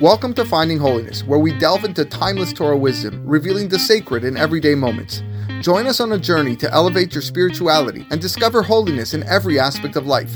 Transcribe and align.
Welcome 0.00 0.32
to 0.34 0.44
Finding 0.44 0.78
Holiness, 0.78 1.24
where 1.24 1.40
we 1.40 1.58
delve 1.58 1.84
into 1.84 2.04
timeless 2.04 2.52
Torah 2.52 2.76
wisdom, 2.76 3.20
revealing 3.26 3.68
the 3.68 3.80
sacred 3.80 4.22
in 4.22 4.36
everyday 4.36 4.76
moments. 4.76 5.24
Join 5.60 5.88
us 5.88 5.98
on 5.98 6.12
a 6.12 6.18
journey 6.18 6.54
to 6.54 6.72
elevate 6.72 7.12
your 7.12 7.20
spirituality 7.20 8.06
and 8.12 8.20
discover 8.20 8.62
holiness 8.62 9.12
in 9.12 9.24
every 9.24 9.58
aspect 9.58 9.96
of 9.96 10.06
life. 10.06 10.32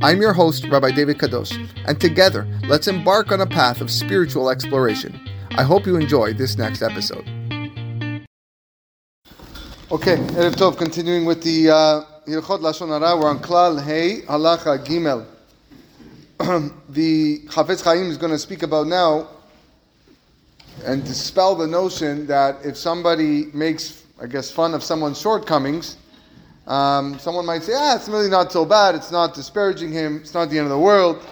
I'm 0.00 0.22
your 0.22 0.32
host, 0.32 0.66
Rabbi 0.66 0.92
David 0.92 1.18
Kadosh, 1.18 1.52
and 1.84 2.00
together, 2.00 2.48
let's 2.66 2.88
embark 2.88 3.32
on 3.32 3.42
a 3.42 3.46
path 3.46 3.82
of 3.82 3.90
spiritual 3.90 4.48
exploration. 4.48 5.20
I 5.58 5.62
hope 5.62 5.84
you 5.84 5.96
enjoy 5.96 6.32
this 6.32 6.56
next 6.56 6.80
episode. 6.80 7.28
Okay, 9.90 10.16
Erev 10.16 10.54
Tov, 10.54 10.78
continuing 10.78 11.26
with 11.26 11.42
the 11.42 11.68
uh, 11.68 12.04
Lashon 12.26 12.88
Hara, 12.88 13.14
we're 13.20 13.28
on 13.28 13.40
Klal 13.40 13.84
Hey, 13.84 14.22
Halacha 14.22 14.82
Gimel. 14.86 15.26
the 16.88 17.38
Chafetz 17.46 17.84
Chaim 17.84 18.10
is 18.10 18.16
going 18.16 18.32
to 18.32 18.38
speak 18.38 18.64
about 18.64 18.88
now 18.88 19.28
and 20.84 21.04
dispel 21.04 21.54
the 21.54 21.68
notion 21.68 22.26
that 22.26 22.56
if 22.64 22.76
somebody 22.76 23.46
makes, 23.54 24.02
I 24.20 24.26
guess, 24.26 24.50
fun 24.50 24.74
of 24.74 24.82
someone's 24.82 25.20
shortcomings, 25.20 25.98
um, 26.66 27.16
someone 27.20 27.46
might 27.46 27.62
say, 27.62 27.74
ah, 27.76 27.94
it's 27.94 28.08
really 28.08 28.28
not 28.28 28.50
so 28.50 28.64
bad, 28.64 28.96
it's 28.96 29.12
not 29.12 29.34
disparaging 29.34 29.92
him, 29.92 30.16
it's 30.16 30.34
not 30.34 30.50
the 30.50 30.58
end 30.58 30.66
of 30.66 30.70
the 30.70 30.78
world. 30.78 31.24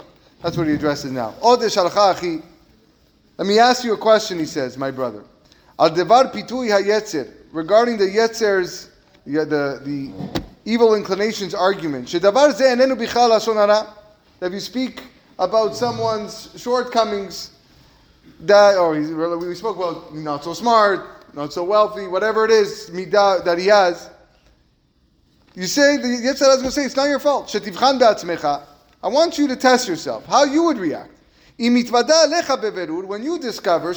That's 0.45 0.57
what 0.57 0.69
he 0.69 0.75
addresses 0.75 1.11
now. 1.11 1.35
Let 1.43 1.61
me 3.47 3.59
ask 3.59 3.83
you 3.83 3.95
a 3.95 3.99
question, 3.99 4.39
he 4.39 4.47
says, 4.47 4.79
my 4.79 4.93
brother. 4.93 5.25
Al 5.81 5.91
devar 5.91 6.27
pitui 6.27 6.69
hayetzer, 6.71 7.33
regarding 7.51 7.97
the 7.97 8.07
yetzer's, 8.07 8.91
the, 9.27 9.45
the, 9.45 9.81
the 9.85 10.43
evil 10.65 10.95
inclinations 10.95 11.53
argument. 11.53 12.07
Shedavar 12.07 12.55
ze 12.57 12.65
enenu 12.65 12.97
bichal 12.97 13.33
that 14.41 14.47
if 14.47 14.53
you 14.55 14.61
speak 14.61 15.03
about 15.39 15.77
someone's 15.77 16.51
shortcomings, 16.57 17.51
that 18.41 18.77
or 18.77 18.93
we 19.39 19.55
spoke 19.55 19.77
about 19.77 20.15
not 20.15 20.43
so 20.43 20.55
smart, 20.55 21.35
not 21.35 21.53
so 21.53 21.63
wealthy, 21.63 22.07
whatever 22.07 22.45
it 22.45 22.51
is 22.51 22.87
that 22.89 23.57
he 23.59 23.67
has. 23.67 24.11
You 25.55 25.67
say 25.67 25.97
the 25.99 26.09
yetzer 26.09 26.41
hara 26.41 26.55
is 26.55 26.57
going 26.57 26.65
to 26.65 26.71
say 26.71 26.85
it's 26.85 26.97
not 26.97 27.09
your 27.09 27.19
fault. 27.19 27.49
Shetivchan 27.49 27.99
be'atzmecha. 27.99 28.63
I 29.03 29.09
want 29.09 29.39
you 29.39 29.49
to 29.49 29.57
test 29.57 29.89
yourself 29.89 30.27
how 30.27 30.45
you 30.45 30.63
would 30.65 30.79
react. 30.79 31.11
When 31.59 31.77
you 31.77 33.39
discover 33.39 33.95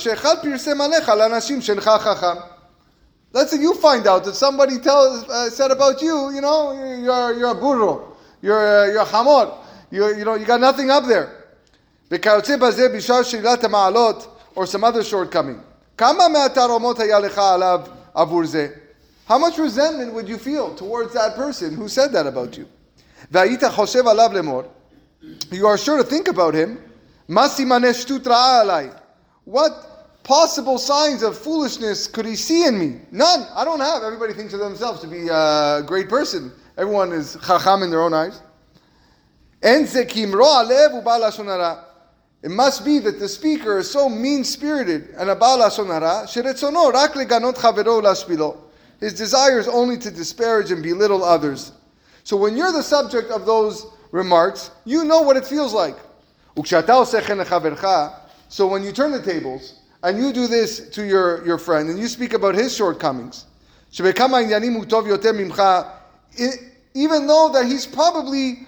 Let's 3.36 3.52
say 3.52 3.58
you 3.58 3.73
find 3.75 4.05
out 4.05 4.25
that 4.25 4.36
somebody 4.36 4.77
tells, 4.80 5.23
uh, 5.30 5.49
said 5.49 5.71
about 5.71 6.02
you, 6.02 6.31
you 6.31 6.41
know, 6.41 6.73
you're, 6.73 7.33
you're 7.33 7.49
a 7.49 7.55
burro, 7.55 8.16
you're, 8.41 8.91
you're 8.91 9.02
a 9.02 9.05
hamor, 9.05 9.58
you, 9.94 10.17
you 10.17 10.25
know, 10.25 10.33
you 10.33 10.45
got 10.45 10.59
nothing 10.59 10.89
up 10.89 11.05
there. 11.05 11.45
Or 14.55 14.66
some 14.66 14.83
other 14.83 15.03
shortcoming. 15.03 15.61
How 19.25 19.38
much 19.38 19.58
resentment 19.58 20.14
would 20.14 20.27
you 20.27 20.38
feel 20.38 20.75
towards 20.75 21.14
that 21.14 21.36
person 21.36 21.75
who 21.75 21.88
said 21.88 22.11
that 22.14 22.25
about 22.25 22.58
you? 22.58 22.67
You 25.52 25.67
are 25.67 25.77
sure 25.77 25.97
to 25.97 26.03
think 26.03 26.27
about 26.27 26.55
him. 26.55 26.80
What 29.45 30.23
possible 30.23 30.77
signs 30.77 31.21
of 31.23 31.38
foolishness 31.38 32.08
could 32.08 32.25
he 32.25 32.36
see 32.36 32.66
in 32.66 32.80
me? 32.80 32.99
None. 33.11 33.47
I 33.53 33.64
don't 33.64 33.80
have. 33.80 34.03
Everybody 34.03 34.33
thinks 34.33 34.53
of 34.53 34.59
themselves 34.59 35.02
to 35.02 35.08
be 35.08 35.30
a 35.30 35.83
great 35.86 36.09
person. 36.09 36.52
Everyone 36.77 37.11
is 37.11 37.38
chacham 37.45 37.83
in 37.83 37.91
their 37.91 38.02
own 38.02 38.14
eyes. 38.14 38.41
It 42.44 42.52
must 42.52 42.83
be 42.83 43.00
that 43.00 43.19
the 43.19 43.30
speaker 43.30 43.80
is 43.80 43.89
so 43.89 44.09
mean-spirited 44.09 45.16
and 45.17 45.30
a 45.30 45.36
baal 45.36 45.61
His 49.00 49.14
desire 49.14 49.59
is 49.59 49.67
only 49.70 49.97
to 49.97 50.11
disparage 50.11 50.72
and 50.72 50.83
belittle 50.83 51.23
others. 51.23 51.71
So 52.26 52.36
when 52.36 52.58
you're 52.58 52.73
the 52.73 52.83
subject 52.83 53.32
of 53.32 53.45
those 53.45 53.87
remarks, 54.11 54.71
you 54.83 55.05
know 55.05 55.21
what 55.21 55.37
it 55.37 55.45
feels 55.45 55.73
like. 55.73 55.95
So 58.49 58.67
when 58.67 58.83
you 58.83 58.92
turn 58.92 59.11
the 59.11 59.21
tables 59.23 59.80
and 60.04 60.17
you 60.17 60.33
do 60.33 60.48
this 60.48 60.89
to 60.89 61.05
your, 61.05 61.45
your 61.45 61.58
friend 61.58 61.89
and 61.89 61.98
you 61.98 62.10
speak 62.10 62.33
about 62.33 62.55
his 62.55 62.76
shortcomings, 62.76 63.45
even 63.92 64.14
though 67.27 67.49
that 67.54 67.66
he's 67.66 67.87
probably 67.87 68.67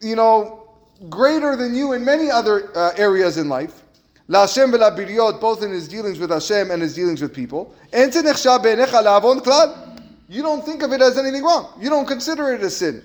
you 0.00 0.16
know, 0.16 0.68
greater 1.08 1.56
than 1.56 1.74
you 1.74 1.92
in 1.92 2.04
many 2.04 2.30
other 2.30 2.76
uh, 2.76 2.92
areas 2.96 3.38
in 3.38 3.48
life. 3.48 3.82
La 4.28 4.42
Hashem 4.42 4.72
biriot, 4.72 5.40
both 5.40 5.62
in 5.62 5.70
his 5.70 5.86
dealings 5.86 6.18
with 6.18 6.30
Hashem 6.30 6.70
and 6.70 6.80
his 6.80 6.94
dealings 6.94 7.20
with 7.20 7.34
people. 7.34 7.74
You 10.26 10.42
don't 10.42 10.64
think 10.64 10.82
of 10.82 10.92
it 10.92 11.02
as 11.02 11.18
anything 11.18 11.42
wrong. 11.42 11.68
You 11.78 11.90
don't 11.90 12.06
consider 12.06 12.54
it 12.54 12.62
a 12.62 12.70
sin. 12.70 13.02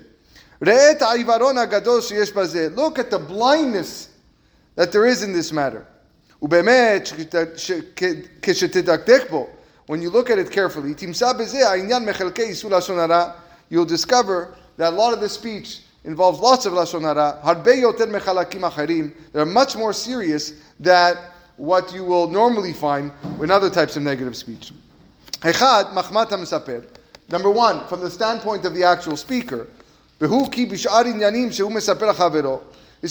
Look 0.62 0.70
at 3.00 3.12
the 3.12 3.20
blindness 3.28 4.10
that 4.76 4.92
there 4.92 5.06
is 5.06 5.24
in 5.24 5.34
this 5.34 5.52
matter. 5.52 5.86
When 6.40 6.66
you 10.02 10.10
look 10.10 10.30
at 10.30 10.40
it 10.40 10.52
carefully, 10.52 10.96
you'll 13.70 13.86
discover 13.86 14.56
that 14.78 14.94
a 14.94 14.96
lot 14.96 15.14
of 15.14 15.20
the 15.20 15.30
speech 15.30 15.82
involves 16.04 16.40
lots 16.40 16.66
of 16.66 16.74
lashon 16.74 17.02
hara. 17.02 17.40
Harbe 17.44 17.82
yoter 17.82 18.08
mechalakim 18.08 18.70
acharim. 18.70 19.14
They're 19.34 19.46
much 19.46 19.76
more 19.76 19.94
serious 19.94 20.54
than 20.80 21.16
what 21.58 21.94
you 21.94 22.04
will 22.04 22.28
normally 22.30 22.74
find 22.74 23.12
in 23.42 23.52
other 23.52 23.70
types 23.70 23.98
of 23.98 24.04
negative 24.04 24.36
speech. 24.36 24.72
Echad 25.42 25.94
machmat 25.94 26.30
mesaper. 26.30 26.86
Number 27.30 27.52
one, 27.52 27.86
from 27.88 28.02
the 28.02 28.10
standpoint 28.10 28.66
of 28.66 28.74
the 28.74 28.84
actual 28.84 29.16
speaker. 29.16 29.68
This 30.20 30.32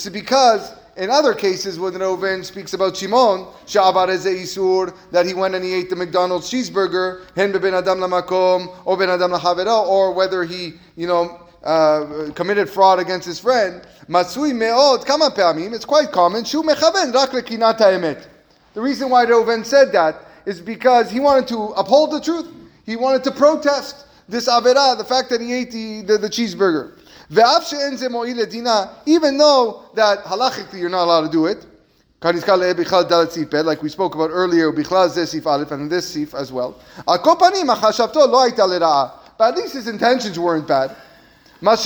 is 0.07 0.11
because 0.11 0.75
in 0.99 1.11
other 1.11 1.33
cases, 1.33 1.79
when 1.79 1.93
Reuven 1.95 2.45
speaks 2.45 2.75
about 2.75 2.97
Shimon, 2.97 3.47
isur 3.67 4.95
that 5.13 5.25
he 5.25 5.33
went 5.33 5.55
and 5.55 5.65
he 5.65 5.73
ate 5.73 5.89
the 5.89 5.97
McDonald's 5.97 6.51
cheeseburger, 6.51 7.23
hen 7.37 7.53
ben 7.53 7.73
adam 7.73 8.01
lamakom, 8.01 8.77
or 8.85 8.97
ben 8.97 9.09
adam 9.09 9.33
or 9.33 10.13
whether 10.13 10.45
he, 10.45 10.75
you 10.97 11.07
know, 11.07 11.41
uh, 11.65 12.31
committed 12.35 12.69
fraud 12.69 12.99
against 12.99 13.27
his 13.27 13.39
friend, 13.39 13.83
me'od 14.09 15.01
it's 15.75 15.85
quite 15.85 16.13
common, 16.13 16.45
shu 16.45 16.63
mechaven. 16.63 18.27
The 18.75 18.81
reason 18.81 19.11
why 19.11 19.27
Reuven 19.27 19.65
said 19.65 19.93
that 19.93 20.17
is 20.47 20.61
because 20.61 21.11
he 21.11 21.21
wanted 21.21 21.49
to 21.49 21.69
uphold 21.77 22.13
the 22.13 22.21
truth. 22.21 22.47
He 22.87 22.97
wanted 22.97 23.25
to 23.25 23.31
protest 23.33 24.07
this 24.29 24.49
avera, 24.49 24.97
the 24.97 25.05
fact 25.05 25.31
that 25.31 25.41
he 25.41 25.53
ate 25.53 25.71
the, 25.71 26.03
the, 26.03 26.19
the 26.19 26.29
cheeseburger. 26.29 26.93
Even 29.07 29.37
though 29.37 29.83
that 29.95 30.25
halachically 30.25 30.81
you're 30.81 30.89
not 30.89 31.05
allowed 31.05 31.27
to 31.27 31.31
do 31.31 31.47
it, 31.47 31.67
like 32.21 33.83
we 33.83 33.89
spoke 33.89 34.15
about 34.15 34.31
earlier, 34.31 34.71
and 34.71 35.91
this 35.91 36.09
sif 36.09 36.35
as 36.35 36.51
well. 36.51 36.75
But 37.07 37.19
at 39.41 39.57
least 39.57 39.75
his 39.75 39.87
intentions 39.87 40.39
weren't 40.39 40.67
bad. 40.67 40.97
Not 41.61 41.81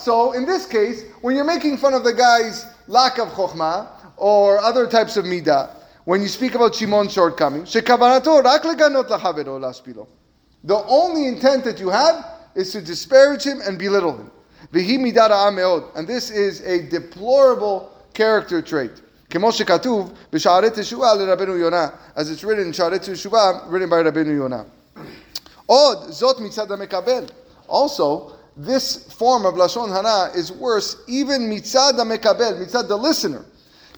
so 0.00 0.32
in 0.32 0.44
this 0.44 0.66
case, 0.66 1.04
when 1.22 1.34
you're 1.34 1.44
making 1.44 1.78
fun 1.78 1.94
of 1.94 2.04
the 2.04 2.12
guy's 2.12 2.66
lack 2.86 3.18
of 3.18 3.28
chokhmah 3.28 3.88
or 4.16 4.58
other 4.58 4.86
types 4.86 5.16
of 5.16 5.24
midah, 5.24 5.70
when 6.04 6.20
you 6.22 6.28
speak 6.28 6.54
about 6.54 6.74
Shimon's 6.74 7.12
shortcomings, 7.12 7.72
the 7.72 7.82
only 10.88 11.26
intent 11.28 11.64
that 11.64 11.78
you 11.78 11.88
have 11.90 12.26
is 12.54 12.72
to 12.72 12.80
disparage 12.80 13.44
him 13.44 13.60
and 13.62 13.78
belittle 13.78 14.16
him. 14.16 14.30
And 14.72 16.06
this 16.06 16.30
is 16.30 16.60
a 16.62 16.88
deplorable 16.88 17.92
character 18.12 18.60
trait. 18.62 18.90
As 19.30 19.44
it's 19.44 19.52
written 22.44 22.66
in 22.66 22.72
Sha'arei 22.72 22.98
Teshuvah, 22.98 23.70
written 23.70 23.88
by 23.90 24.02
Rabbeinu 24.02 24.36
Yonah. 24.36 24.66
Zot 25.68 26.38
mitzad 26.38 26.68
mekabel. 26.68 27.30
Also, 27.68 28.32
this 28.56 29.12
form 29.12 29.46
of 29.46 29.54
lashon 29.54 29.88
hara 29.88 30.36
is 30.36 30.50
worse 30.50 30.96
even 31.06 31.42
mitzad 31.42 31.92
mekabel, 31.92 32.58
mitzad 32.64 32.88
the 32.88 32.96
listener. 32.96 33.44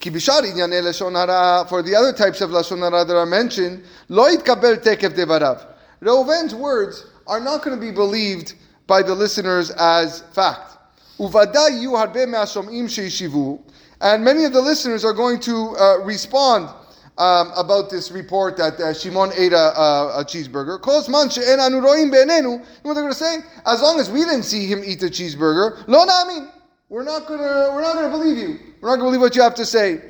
For 0.03 1.83
the 1.83 1.95
other 1.95 2.13
types 2.13 2.41
of 2.41 2.51
lashon 2.51 2.79
hara 2.79 3.05
that 3.05 3.17
are 3.17 3.27
mentioned, 3.27 3.85
lo 4.09 4.37
kabel 4.39 4.77
tekev 4.77 5.15
devarav. 5.15 5.67
Reuven's 6.03 6.55
words 6.55 7.07
are 7.27 7.41
not 7.41 7.63
going 7.63 7.79
to 7.79 7.81
be 7.81 7.93
believed 7.93 8.55
by 8.87 9.03
the 9.03 9.15
listeners 9.15 9.71
as 9.71 10.21
fact. 10.33 10.79
And 14.03 14.25
many 14.25 14.45
of 14.45 14.53
the 14.55 14.61
listeners 14.63 15.05
are 15.05 15.13
going 15.13 15.41
to 15.41 15.77
uh, 15.79 15.99
respond 15.99 16.71
um, 17.21 17.53
about 17.55 17.91
this 17.91 18.11
report 18.11 18.57
that 18.57 18.81
uh, 18.81 18.95
Shimon 18.95 19.31
ate 19.37 19.53
a, 19.53 19.79
a, 19.79 20.21
a 20.21 20.25
cheeseburger. 20.25 20.81
You 20.81 21.57
know 21.57 22.63
what 22.83 22.95
they're 22.95 23.03
going 23.03 23.09
to 23.09 23.15
say? 23.15 23.39
As 23.67 23.83
long 23.83 24.01
as 24.01 24.11
we 24.11 24.21
didn't 24.25 24.45
see 24.45 24.67
him 24.67 24.83
eat 24.85 25.01
the 25.01 25.11
cheeseburger, 25.11 25.87
lo 25.87 26.05
namin. 26.05 26.49
We're 26.89 27.05
not 27.05 27.29
gonna 27.29 27.71
we're 27.73 27.83
not 27.83 27.95
gonna 27.95 28.09
believe 28.09 28.37
you. 28.37 28.59
We're 28.81 28.89
not 28.89 28.97
gonna 28.97 29.11
believe 29.11 29.21
what 29.21 29.37
you 29.37 29.43
have 29.43 29.55
to 29.55 29.65
say. 29.65 30.01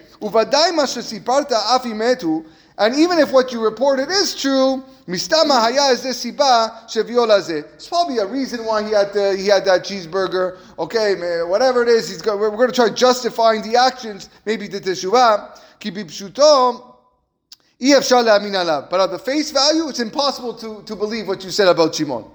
and 2.78 2.94
even 2.96 3.18
if 3.18 3.32
what 3.32 3.52
you 3.52 3.62
reported 3.62 4.08
is 4.08 4.34
true, 4.34 4.82
mistama 5.06 5.60
haya 5.60 5.92
is 5.92 6.06
It's 6.06 7.86
probably 7.86 8.16
a 8.18 8.26
reason 8.26 8.64
why 8.64 8.82
he 8.82 8.92
had 8.92 9.12
the, 9.12 9.36
he 9.36 9.46
had 9.48 9.66
that 9.66 9.84
cheeseburger. 9.84 10.56
Okay, 10.78 11.44
whatever 11.44 11.82
it 11.82 11.88
is, 11.88 12.08
he's 12.08 12.22
go, 12.22 12.38
we're, 12.38 12.48
we're 12.48 12.56
going 12.56 12.70
to 12.70 12.74
try 12.74 12.88
justifying 12.88 13.60
the 13.60 13.76
actions. 13.76 14.30
Maybe 14.46 14.66
the 14.66 14.80
teshuvah. 14.80 15.58
But 17.80 19.00
at 19.00 19.10
the 19.10 19.18
face 19.18 19.50
value, 19.50 19.88
it's 19.88 20.00
impossible 20.00 20.54
to, 20.54 20.82
to 20.84 20.94
believe 20.94 21.26
what 21.26 21.42
you 21.42 21.50
said 21.50 21.68
about 21.68 21.94
Shimon. 21.94 22.26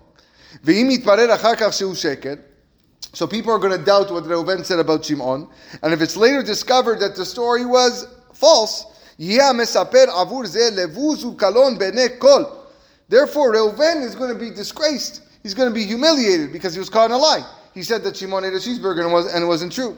So 3.13 3.27
people 3.27 3.53
are 3.53 3.59
going 3.59 3.77
to 3.77 3.86
doubt 3.86 4.12
what 4.12 4.24
Reuven 4.24 4.65
said 4.65 4.80
about 4.80 5.06
Shimon. 5.06 5.47
And 5.83 5.94
if 5.94 6.01
it's 6.01 6.18
later 6.18 6.42
discovered 6.42 7.00
that 7.00 7.15
the 7.15 7.25
story 7.25 7.65
was 7.65 8.07
false, 8.33 8.86
Therefore, 9.18 9.53
Reuven 13.53 14.03
is 14.03 14.15
going 14.15 14.33
to 14.33 14.39
be 14.39 14.50
disgraced. 14.50 15.21
He's 15.44 15.53
going 15.53 15.69
to 15.69 15.74
be 15.74 15.86
humiliated 15.86 16.51
because 16.51 16.74
he 16.74 16.80
was 16.80 16.89
caught 16.89 17.06
in 17.06 17.12
a 17.12 17.18
lie. 17.18 17.50
He 17.74 17.83
said 17.83 18.03
that 18.03 18.18
Shimon 18.18 18.44
ate 18.44 18.53
a 18.53 18.57
cheeseburger 18.57 19.03
and, 19.03 19.13
was, 19.13 19.31
and 19.31 19.44
it 19.44 19.47
wasn't 19.47 19.71
true. 19.71 19.97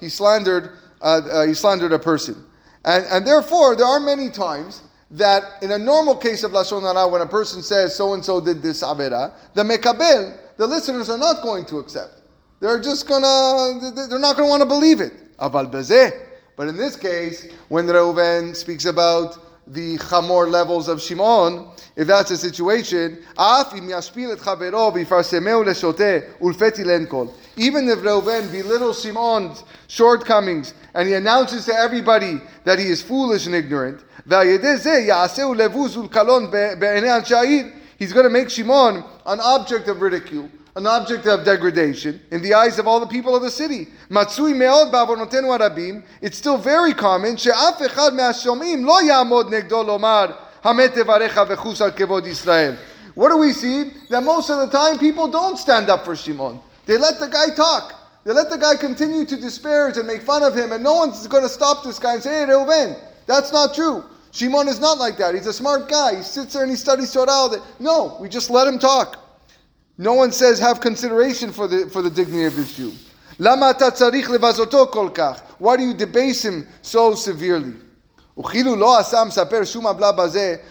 He 0.00 0.08
slandered, 0.08 0.70
uh, 1.02 1.20
uh, 1.30 1.46
he 1.46 1.52
slandered 1.52 1.92
a 1.92 1.98
person. 1.98 2.45
And, 2.86 3.04
and 3.06 3.26
therefore, 3.26 3.76
there 3.76 3.86
are 3.86 4.00
many 4.00 4.30
times 4.30 4.82
that 5.10 5.62
in 5.62 5.72
a 5.72 5.78
normal 5.78 6.16
case 6.16 6.44
of 6.44 6.52
Lashon 6.52 6.82
Hara, 6.82 7.08
when 7.08 7.20
a 7.20 7.26
person 7.26 7.62
says 7.62 7.94
so 7.94 8.14
and 8.14 8.24
so 8.24 8.40
did 8.40 8.62
this 8.62 8.82
Avera, 8.82 9.32
the 9.54 9.62
Mekabel, 9.62 10.36
the 10.56 10.66
listeners 10.66 11.10
are 11.10 11.18
not 11.18 11.42
going 11.42 11.64
to 11.66 11.78
accept. 11.78 12.22
They're 12.60 12.80
just 12.80 13.06
gonna, 13.06 13.92
they're 14.08 14.18
not 14.18 14.36
gonna 14.36 14.48
want 14.48 14.62
to 14.62 14.68
believe 14.68 15.00
it. 15.00 15.12
But 15.38 16.68
in 16.68 16.76
this 16.76 16.96
case, 16.96 17.52
when 17.68 17.86
Reuven 17.86 18.56
speaks 18.56 18.86
about 18.86 19.36
the 19.66 19.98
chamor 19.98 20.50
levels 20.50 20.88
of 20.88 21.02
Shimon, 21.02 21.68
if 21.96 22.06
that's 22.06 22.30
the 22.30 22.36
situation, 22.36 23.18
even 27.56 27.88
if 27.88 27.98
Reuven 27.98 28.52
belittles 28.52 29.02
Shimon's 29.02 29.64
shortcomings 29.88 30.74
and 30.94 31.08
he 31.08 31.14
announces 31.14 31.64
to 31.66 31.74
everybody 31.74 32.40
that 32.64 32.78
he 32.78 32.86
is 32.86 33.02
foolish 33.02 33.46
and 33.46 33.54
ignorant, 33.54 34.00
he's 37.98 38.12
going 38.12 38.24
to 38.24 38.30
make 38.30 38.50
Shimon 38.50 39.04
an 39.26 39.40
object 39.40 39.88
of 39.88 40.00
ridicule 40.00 40.48
an 40.76 40.86
object 40.86 41.26
of 41.26 41.42
degradation 41.42 42.20
in 42.30 42.42
the 42.42 42.52
eyes 42.52 42.78
of 42.78 42.86
all 42.86 43.00
the 43.00 43.06
people 43.06 43.34
of 43.34 43.42
the 43.42 43.50
city. 43.50 43.88
Matsui 44.10 44.52
meod. 44.52 46.02
It's 46.20 46.36
still 46.36 46.58
very 46.58 46.92
common. 46.92 47.38
She'af 47.38 47.78
echad 47.78 48.12
me'ashomim 48.14 48.84
lo 48.84 49.44
negdo 49.44 49.84
lomar 49.84 50.36
kevod 50.62 52.24
Yisrael. 52.24 52.76
What 53.14 53.30
do 53.30 53.38
we 53.38 53.52
see? 53.52 53.90
That 54.10 54.22
most 54.22 54.50
of 54.50 54.58
the 54.58 54.66
time 54.66 54.98
people 54.98 55.28
don't 55.28 55.56
stand 55.56 55.88
up 55.88 56.04
for 56.04 56.14
Shimon. 56.14 56.60
They 56.84 56.98
let 56.98 57.18
the 57.18 57.28
guy 57.28 57.54
talk. 57.54 57.94
They 58.24 58.32
let 58.32 58.50
the 58.50 58.58
guy 58.58 58.76
continue 58.76 59.24
to 59.24 59.36
disparage 59.36 59.96
and 59.96 60.06
make 60.06 60.20
fun 60.20 60.42
of 60.42 60.54
him, 60.54 60.72
and 60.72 60.84
no 60.84 60.94
one's 60.94 61.26
going 61.26 61.44
to 61.44 61.48
stop 61.48 61.84
this 61.84 61.98
guy 61.98 62.14
and 62.14 62.22
say, 62.22 62.40
"Hey, 62.40 62.52
Reuven, 62.52 62.98
that's 63.24 63.50
not 63.50 63.74
true." 63.74 64.04
Shimon 64.32 64.68
is 64.68 64.80
not 64.80 64.98
like 64.98 65.16
that. 65.16 65.34
He's 65.34 65.46
a 65.46 65.52
smart 65.52 65.88
guy. 65.88 66.16
He 66.16 66.22
sits 66.22 66.52
there 66.52 66.62
and 66.62 66.70
he 66.70 66.76
studies 66.76 67.10
Torah. 67.12 67.62
No, 67.78 68.18
we 68.20 68.28
just 68.28 68.50
let 68.50 68.68
him 68.68 68.78
talk. 68.78 69.25
No 69.98 70.14
one 70.14 70.32
says 70.32 70.58
have 70.58 70.80
consideration 70.80 71.52
for 71.52 71.66
the, 71.66 71.88
for 71.88 72.02
the 72.02 72.10
dignity 72.10 72.44
of 72.44 72.56
this 72.56 72.76
Jew. 72.76 72.92
Why 73.38 73.72
do 75.76 75.82
you 75.82 75.94
debase 75.94 76.44
him 76.44 76.68
so 76.82 77.14
severely? 77.14 77.74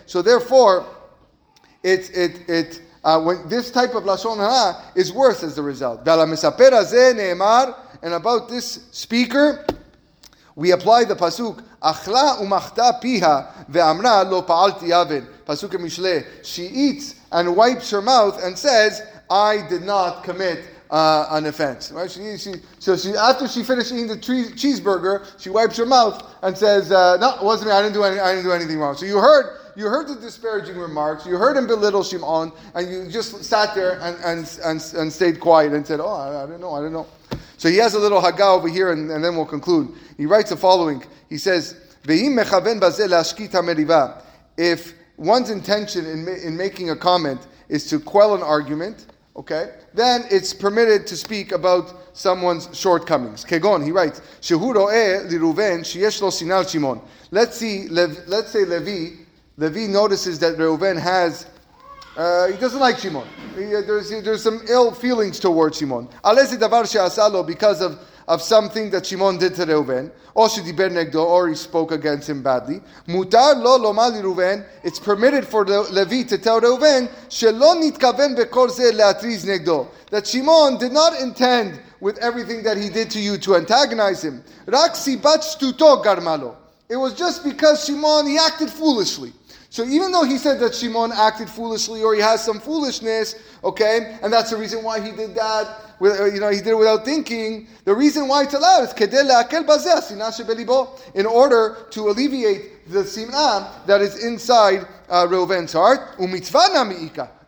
So 0.06 0.22
therefore, 0.22 0.86
it, 1.84 2.10
it, 2.16 2.50
it, 2.50 2.82
uh, 3.04 3.22
when 3.22 3.50
this 3.50 3.72
type 3.72 3.96
of 3.96 4.04
lashon 4.04 4.38
hara 4.38 4.84
is 4.96 5.12
worse 5.12 5.44
as 5.44 5.56
the 5.56 5.62
result. 5.62 6.08
And 6.08 8.14
about 8.14 8.50
this 8.50 8.88
speaker, 8.92 9.66
we 10.56 10.72
apply 10.72 11.06
the 11.06 11.16
pasuk 11.16 11.64
achla 11.82 12.40
umachta 12.40 13.02
piha 13.02 13.70
ve'amra 13.70 14.30
lo 14.30 14.42
pa'alti 14.42 14.90
yaven. 14.90 15.28
Pasuk 15.46 15.72
Mishle. 15.72 16.26
She 16.44 16.66
eats 16.66 17.16
and 17.32 17.56
wipes 17.56 17.90
her 17.92 18.02
mouth 18.02 18.44
and 18.44 18.58
says, 18.58 19.02
I 19.30 19.68
did 19.68 19.84
not 19.84 20.24
commit 20.24 20.66
uh, 20.92 21.28
an 21.32 21.46
offense. 21.46 21.92
Right? 21.92 22.10
She, 22.10 22.38
she, 22.38 22.54
so 22.80 22.96
she, 22.96 23.16
after 23.16 23.48
she 23.48 23.64
finished 23.64 23.92
eating 23.92 24.08
the 24.08 24.18
tree, 24.18 24.46
cheeseburger, 24.52 25.28
she 25.40 25.50
wipes 25.50 25.78
her 25.78 25.86
mouth 25.86 26.24
and 26.44 26.58
says, 26.58 26.92
uh, 26.92 27.18
"No, 27.18 27.36
it 27.36 27.44
wasn't 27.44 27.70
me. 27.70 27.76
I 27.76 27.82
didn't 27.82 27.96
do 27.96 28.04
any, 28.04 28.20
I 28.20 28.32
didn't 28.34 28.46
do 28.46 28.52
anything 28.52 28.80
wrong." 28.80 28.96
So 28.96 29.06
you 29.06 29.18
heard, 29.18 29.58
you 29.76 29.86
heard 29.86 30.08
the 30.08 30.16
disparaging 30.16 30.78
remarks. 30.78 31.26
You 31.26 31.38
heard 31.38 31.58
him 31.58 31.68
belittle 31.68 32.04
Shimon, 32.04 32.52
and 32.76 32.90
you 32.90 33.12
just 33.12 33.44
sat 33.44 33.74
there 33.74 34.00
and 34.02 34.18
and 34.24 34.60
and, 34.64 34.94
and 34.96 35.12
stayed 35.12 35.40
quiet 35.40 35.74
and 35.74 35.86
said, 35.86 36.00
"Oh, 36.00 36.08
I, 36.08 36.44
I 36.44 36.46
didn't 36.46 36.62
know. 36.62 36.74
I 36.74 36.82
don't 36.82 36.94
know." 36.94 37.08
So 37.58 37.70
he 37.70 37.78
has 37.78 37.94
a 37.94 38.00
little 38.00 38.22
haggah 38.22 38.58
over 38.58 38.68
here, 38.68 38.92
and, 38.92 39.10
and 39.10 39.24
then 39.24 39.36
we'll 39.36 39.46
conclude. 39.46 39.94
He 40.18 40.26
writes 40.26 40.50
the 40.50 40.58
following. 40.58 41.04
He 41.30 41.38
says, 41.38 41.76
If 44.58 44.94
one's 45.18 45.50
intention 45.50 46.06
in, 46.06 46.28
in 46.28 46.58
making 46.58 46.90
a 46.90 46.96
comment 46.96 47.48
is 47.70 47.88
to 47.90 48.00
quell 48.00 48.36
an 48.36 48.44
argument, 48.44 49.08
okay, 49.36 49.72
then 49.94 50.24
it's 50.32 50.54
permitted 50.54 51.06
to 51.08 51.18
speak 51.18 51.52
about 51.52 52.16
someone's 52.16 52.70
shortcomings. 52.78 53.44
Kegon, 53.44 53.84
he 53.84 53.92
writes, 53.92 54.22
sinal 54.42 54.70
Shimon. 56.70 57.02
Let's 57.32 57.58
see, 57.58 57.88
let's 57.90 58.52
say 58.52 58.66
Levi, 58.66 59.16
Levi 59.58 59.88
notices 59.88 60.38
that 60.40 60.58
Reuven 60.58 61.00
has, 61.00 61.48
uh, 62.18 62.48
he 62.48 62.58
doesn't 62.58 62.80
like 62.80 62.98
Shimon. 62.98 63.28
He, 63.56 63.76
uh, 63.76 63.82
there's, 63.82 64.10
there's 64.10 64.44
some 64.44 64.62
ill 64.68 64.92
feelings 64.92 65.40
towards 65.40 65.78
Shimon. 65.78 66.08
Because 67.46 67.82
of 67.82 68.00
of 68.28 68.42
something 68.42 68.90
that 68.90 69.06
Shimon 69.06 69.38
did 69.38 69.56
to 69.56 69.66
Reuven, 69.66 70.12
or 70.34 71.48
he 71.48 71.56
spoke 71.56 71.92
against 71.92 72.30
him 72.30 72.42
badly. 72.42 72.82
Mutar 73.08 73.56
lo 73.56 73.80
Reuven. 73.80 74.66
It's 74.84 75.00
permitted 75.00 75.46
for 75.46 75.64
the 75.64 75.82
Levi 75.82 76.24
to 76.30 76.38
tell 76.38 76.60
Reuven 76.62 77.08
nitkaven 77.30 78.36
leatriz 78.36 79.46
negdo 79.46 79.88
that 80.10 80.28
Shimon 80.28 80.78
did 80.78 80.92
not 80.92 81.20
intend 81.20 81.80
with 82.00 82.18
everything 82.18 82.64
that 82.64 82.78
he 82.78 82.90
did 82.90 83.10
to 83.12 83.20
you 83.20 83.38
to 83.38 83.56
antagonize 83.56 84.24
him. 84.24 84.44
Rak 84.66 84.94
sibat 84.94 85.44
garmalo. 86.04 86.56
It 86.90 86.98
was 86.98 87.14
just 87.14 87.44
because 87.44 87.86
Shimon 87.86 88.28
he 88.28 88.38
acted 88.38 88.70
foolishly. 88.70 89.34
So 89.76 89.84
even 89.84 90.14
though 90.14 90.24
he 90.24 90.38
said 90.38 90.62
that 90.62 90.74
Shimon 90.74 91.12
acted 91.12 91.50
foolishly 91.50 92.02
or 92.02 92.16
he 92.16 92.22
has 92.22 92.42
some 92.42 92.62
foolishness, 92.62 93.36
okay, 93.62 94.18
and 94.24 94.32
that's 94.32 94.52
the 94.52 94.56
reason 94.56 94.86
why 94.86 95.02
he 95.02 95.12
did 95.12 95.36
that, 95.36 96.00
with, 96.00 96.18
uh, 96.18 96.28
you 96.28 96.40
know, 96.40 96.50
he 96.50 96.60
did 96.60 96.68
it 96.68 96.78
without 96.78 97.04
thinking. 97.04 97.68
The 97.84 97.94
reason 97.94 98.30
why 98.30 98.44
it's 98.44 98.54
allowed 98.54 98.84
is 98.84 98.94
in 101.14 101.26
order 101.26 101.78
to 101.90 102.08
alleviate 102.08 102.90
the 102.90 103.04
sin'ah 103.04 103.86
that 103.86 104.00
is 104.00 104.24
inside 104.24 104.88
uh, 105.10 105.28
Reuven's 105.30 105.74
heart. 105.74 106.18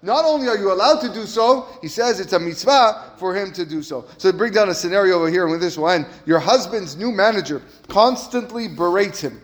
Not 0.01 0.25
only 0.25 0.49
are 0.49 0.57
you 0.57 0.73
allowed 0.73 0.99
to 0.99 1.13
do 1.13 1.25
so, 1.25 1.65
he 1.81 1.87
says 1.87 2.19
it's 2.19 2.33
a 2.33 2.39
mitzvah 2.39 3.13
for 3.15 3.33
him 3.33 3.53
to 3.53 3.65
do 3.65 3.81
so. 3.81 4.03
So 4.17 4.33
to 4.33 4.37
bring 4.37 4.51
down 4.51 4.67
a 4.67 4.73
scenario 4.73 5.15
over 5.15 5.29
here, 5.29 5.47
with 5.47 5.61
this 5.61 5.77
one, 5.77 6.05
your 6.25 6.39
husband's 6.39 6.97
new 6.97 7.13
manager 7.13 7.61
constantly 7.87 8.67
berates 8.67 9.21
him. 9.21 9.39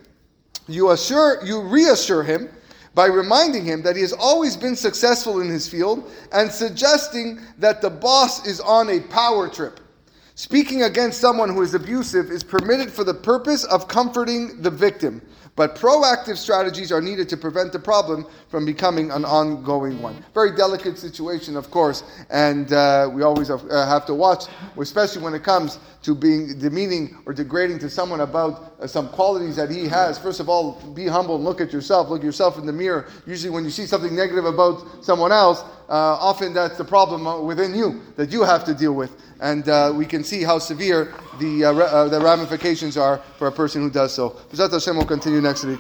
You 0.68 0.92
assure, 0.92 1.46
you 1.46 1.62
reassure 1.62 2.24
him 2.24 2.50
by 2.96 3.08
reminding 3.08 3.66
him 3.66 3.82
that 3.84 3.96
he 3.96 4.02
has 4.02 4.14
always 4.14 4.56
been 4.56 4.76
successful 4.76 5.42
in 5.42 5.50
his 5.50 5.68
field 5.68 6.12
and 6.32 6.52
suggesting 6.52 7.40
that 7.58 7.82
the 7.82 7.90
boss 7.90 8.46
is 8.46 8.60
on 8.60 8.90
a 8.90 9.00
power 9.00 9.50
trip. 9.50 9.80
Speaking 10.36 10.82
against 10.82 11.22
someone 11.22 11.50
who 11.50 11.62
is 11.62 11.76
abusive 11.76 12.32
is 12.32 12.44
permitted 12.44 12.92
for 12.92 13.04
the 13.04 13.14
purpose 13.14 13.66
of 13.66 13.88
comforting 13.88 14.64
the 14.64 14.72
victim, 14.72 15.22
but 15.56 15.76
proactive 15.76 16.38
strategies 16.38 16.92
are 16.92 17.02
needed 17.02 17.30
to 17.30 17.38
prevent 17.38 17.72
the 17.72 17.78
problem 17.78 18.26
from 18.50 18.66
becoming 18.66 19.12
an 19.12 19.26
ongoing 19.26 20.02
one. 20.02 20.26
Very 20.34 20.56
delicate 20.56 20.98
situation, 20.98 21.56
of 21.56 21.70
course, 21.70 22.04
and 22.32 22.74
uh, 22.74 23.12
we 23.14 23.22
always 23.22 23.48
have, 23.50 23.64
uh, 23.70 23.86
have, 23.86 24.08
to 24.08 24.16
watch, 24.16 24.46
especially 24.80 25.22
when 25.22 25.36
it 25.36 25.44
comes 25.44 25.78
to 26.02 26.16
being 26.16 26.58
demeaning 26.58 27.16
or 27.28 27.34
degrading 27.34 27.78
to 27.78 27.90
someone 27.90 28.22
about 28.22 28.74
uh, 28.80 28.88
some 28.88 29.10
qualities 29.10 29.56
that 29.56 29.70
he 29.70 29.88
has. 29.88 30.18
First 30.18 30.40
of 30.40 30.50
all, 30.50 30.82
be 30.96 31.06
humble 31.06 31.36
and 31.36 31.44
look 31.44 31.62
at 31.62 31.72
yourself. 31.72 32.10
Look 32.10 32.24
yourself 32.24 32.58
in 32.58 32.66
the 32.66 32.74
mirror. 32.74 33.06
Usually, 33.28 33.52
when 33.52 33.64
you 33.64 33.70
see 33.70 33.86
something 33.86 34.16
negative 34.16 34.46
about 34.46 35.06
someone 35.06 35.32
else, 35.32 35.64
uh, 35.94 36.18
often 36.20 36.54
that's 36.54 36.76
the 36.76 36.84
problem 36.84 37.28
uh, 37.28 37.40
within 37.40 37.76
you 37.76 38.02
that 38.16 38.32
you 38.32 38.42
have 38.44 38.66
to 38.66 38.74
deal 38.74 38.94
with. 38.94 39.16
And 39.40 39.70
uh, 39.70 39.94
we 39.96 40.08
can 40.08 40.24
see 40.24 40.42
how 40.42 40.58
severe 40.58 41.14
the, 41.40 41.66
uh, 41.66 42.08
the 42.08 42.20
ramifications 42.20 42.98
are 42.98 43.20
for 43.38 43.48
a 43.48 43.52
person 43.52 43.84
who 43.84 43.92
does 43.92 44.12
so. 44.12 44.36
Hashem 44.58 44.98
will 44.98 45.06
continue 45.06 45.40
next 45.40 45.66
week. 45.66 45.80